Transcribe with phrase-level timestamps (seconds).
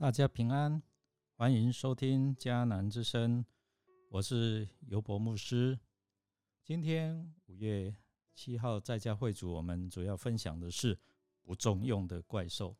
[0.00, 0.80] 大家平安，
[1.34, 3.44] 欢迎收听迦南之声，
[4.10, 5.76] 我是尤博牧师。
[6.62, 7.92] 今天五月
[8.32, 10.96] 七号在家会主，我们主要分享的是
[11.42, 12.76] 不中用的怪兽。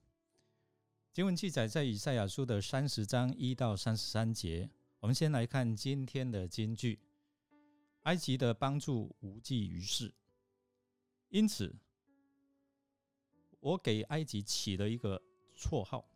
[1.13, 4.71] 经文记载在以赛亚书的三十章一到三十三节。
[5.01, 7.01] 我们先来看今天的金句：
[8.03, 10.15] 埃及的帮助无济于事，
[11.31, 11.75] 因此
[13.59, 15.21] 我给埃及起了一个
[15.57, 16.09] 绰号。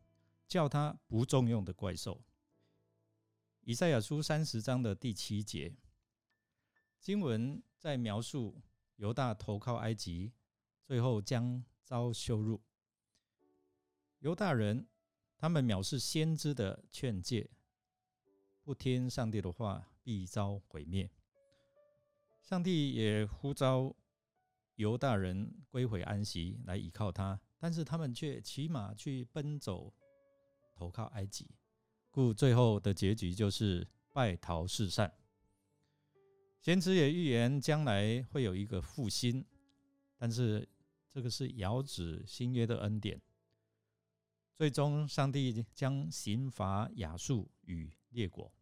[0.52, 2.22] 叫他不重用的怪兽。
[3.62, 5.74] 以赛亚书三十章的第七节
[7.00, 8.60] 经文在描述
[8.96, 10.34] 犹大投靠埃及，
[10.84, 12.62] 最后将遭羞辱。
[14.18, 14.86] 犹大人
[15.38, 17.48] 他们藐视先知的劝诫，
[18.62, 21.10] 不听上帝的话，必遭毁灭。
[22.42, 23.96] 上帝也呼召
[24.74, 29.94] 犹大人归回安息，来依靠他，但是他们却骑马去奔走。
[30.82, 31.48] 投靠埃及，
[32.10, 35.12] 故最后的结局就是败逃四散。
[36.60, 39.44] 先知也预言将来会有一个复兴，
[40.16, 40.68] 但是
[41.08, 43.22] 这个是遥指新约的恩典。
[44.56, 48.52] 最终，上帝将刑罚亚述与列国。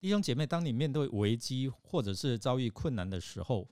[0.00, 3.68] 弟兄姐妹，当你面对危机或者是遭遇困难的时候，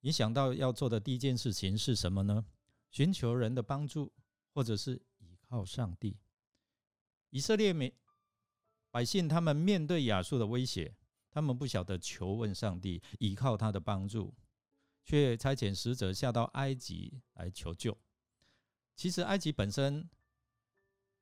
[0.00, 2.44] 你想到要做的第一件事情是什么呢？
[2.90, 4.12] 寻求人的帮助，
[4.52, 5.00] 或者是？
[5.50, 6.16] 靠上帝，
[7.30, 7.92] 以色列民
[8.88, 10.94] 百姓他们面对亚述的威胁，
[11.28, 14.32] 他们不晓得求问上帝，依靠他的帮助，
[15.02, 17.98] 却差遣使者下到埃及来求救。
[18.94, 20.08] 其实埃及本身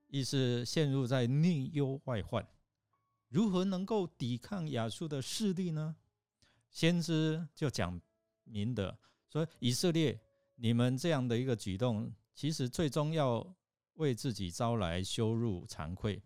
[0.08, 2.46] 亦是陷入在内忧外患，
[3.30, 5.96] 如何能够抵抗亚述的势力呢？
[6.68, 7.98] 先知就讲
[8.44, 8.98] 明的
[9.30, 10.20] 说：以色列，
[10.56, 13.54] 你们这样的一个举动，其实最终要。
[13.98, 16.20] 为自己招来羞辱、惭愧。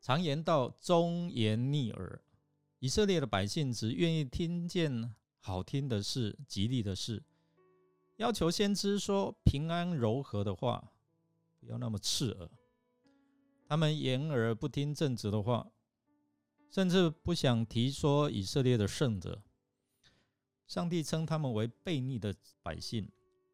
[0.00, 2.20] 常言道：“忠言逆耳。”
[2.80, 7.22] 以色列的百姓只愿意听见好听的事、吉利的事，
[8.16, 10.92] 要求先知说平安柔和的话，
[11.58, 12.50] 不要那么刺耳。
[13.66, 15.70] 他们言而不听正直的话，
[16.70, 19.42] 甚至不想提说以色列的圣者。
[20.66, 23.10] 上帝称他们为悖逆的百姓，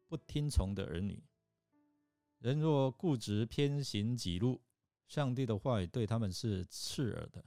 [0.07, 1.23] 不听从的儿女。
[2.41, 4.59] 人若固执偏行己路，
[5.07, 7.39] 上帝的话语对他们是刺耳的；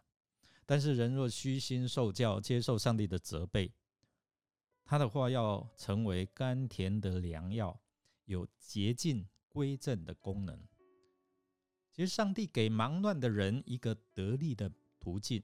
[0.64, 3.72] 但是人若虚心受教，接受上帝的责备，
[4.84, 7.80] 他的话要成为甘甜的良药，
[8.26, 10.62] 有洁净归正的功能。
[11.90, 15.42] 其实，上帝给忙乱的人一个得力的途径，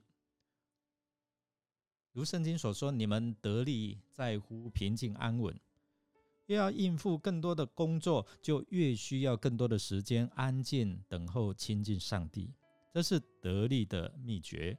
[2.13, 5.59] 如圣经所说：“你们得力在乎平静安稳。”
[6.51, 12.53] 越要应付更多的工作，就越需要更多的时间安静等候亲近上帝，
[12.93, 14.77] 这是得力的秘诀。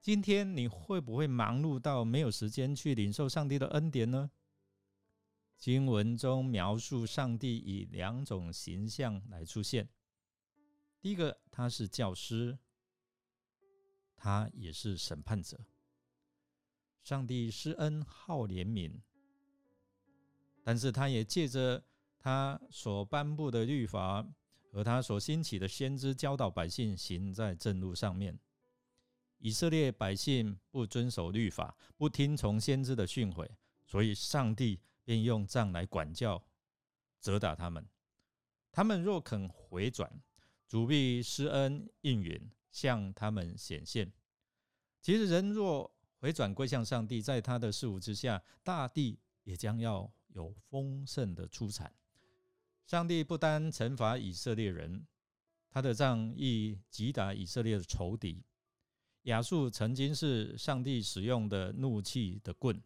[0.00, 4.32] 今天你会不会忙碌到没有时间去领受上帝的恩典呢？
[5.56, 9.88] 经文中描述上帝以两种形象来出现：
[11.00, 12.58] 第一个，他是教师，
[14.16, 15.56] 他也是审判者。
[17.04, 19.00] 上帝施恩好怜悯。
[20.70, 21.82] 但是他也借着
[22.16, 24.24] 他所颁布的律法
[24.70, 28.38] 和他所兴起的先知教导百姓行在正路上面。
[29.38, 33.48] 以色列百姓不遵守律法，不听从先知的训诲，
[33.84, 36.40] 所以上帝便用杖来管教、
[37.18, 37.84] 责打他们。
[38.70, 40.08] 他们若肯回转，
[40.68, 44.12] 主必施恩应允，向他们显现。
[45.02, 50.08] 其实人若回转归向上帝，在他的事物之下，大地也将要。
[50.32, 51.92] 有丰盛的出产。
[52.86, 55.06] 上帝不单惩罚以色列人，
[55.70, 58.44] 他的仗义击打以色列的仇敌。
[59.24, 62.82] 亚述曾经是上帝使用的怒气的棍，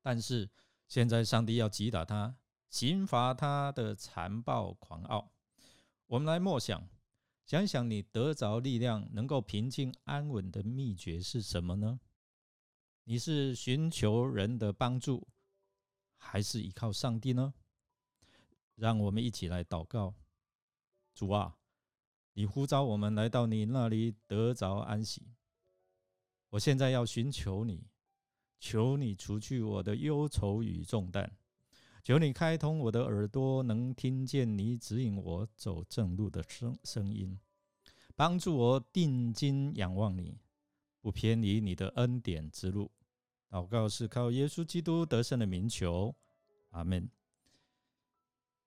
[0.00, 0.48] 但是
[0.86, 2.36] 现在上帝要击打他，
[2.68, 5.32] 刑罚他的残暴狂傲。
[6.06, 6.88] 我们来默想，
[7.44, 12.00] 想想你得着力量、能够平静安稳的秘诀是什么呢？
[13.04, 15.26] 你是寻求人的帮助？
[16.22, 17.54] 还是依靠上帝呢？
[18.76, 20.14] 让我们一起来祷告。
[21.14, 21.56] 主啊，
[22.34, 25.34] 你呼召我们来到你那里得着安息。
[26.50, 27.88] 我现在要寻求你，
[28.58, 31.36] 求你除去我的忧愁与重担，
[32.02, 37.38] 求你开通我的耳朵，能听见你指引我走正路的声声音，
[38.14, 40.38] 帮助我定睛仰望你，
[41.00, 42.90] 不偏离你的恩典之路。
[43.50, 46.14] 祷告是靠耶稣基督得胜的名求，
[46.70, 47.10] 阿门。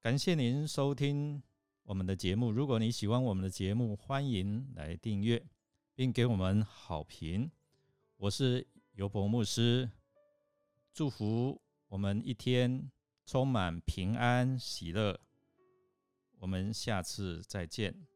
[0.01, 1.41] 感谢您收听
[1.83, 2.51] 我们的节目。
[2.51, 5.41] 如果你喜欢我们的节目，欢迎来订阅，
[5.95, 7.49] 并给我们好评。
[8.17, 9.89] 我是尤博牧师，
[10.91, 12.91] 祝福我们一天
[13.25, 15.17] 充满平安喜乐。
[16.39, 18.12] 我们下次再见。